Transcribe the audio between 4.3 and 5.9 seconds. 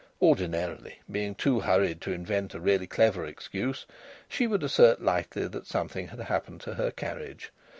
would assert lightly that